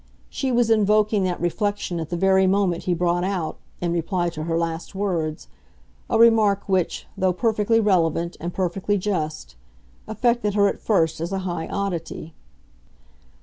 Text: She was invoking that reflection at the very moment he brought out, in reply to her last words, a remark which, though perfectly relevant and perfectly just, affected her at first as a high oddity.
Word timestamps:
She 0.31 0.51
was 0.51 0.71
invoking 0.71 1.25
that 1.25 1.39
reflection 1.39 1.99
at 1.99 2.09
the 2.09 2.17
very 2.17 2.47
moment 2.47 2.85
he 2.85 2.93
brought 2.95 3.23
out, 3.23 3.59
in 3.81 3.91
reply 3.93 4.29
to 4.29 4.45
her 4.45 4.57
last 4.57 4.95
words, 4.95 5.47
a 6.09 6.17
remark 6.17 6.67
which, 6.67 7.05
though 7.15 7.33
perfectly 7.33 7.79
relevant 7.79 8.35
and 8.39 8.51
perfectly 8.51 8.97
just, 8.97 9.57
affected 10.07 10.55
her 10.55 10.67
at 10.67 10.79
first 10.81 11.21
as 11.21 11.31
a 11.31 11.37
high 11.45 11.67
oddity. 11.67 12.33